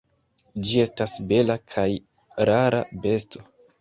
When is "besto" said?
3.05-3.45